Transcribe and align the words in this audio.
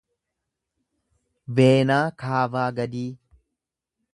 veenaa 1.59 2.01
kaavaa 2.25 2.65
gadii 2.81 3.07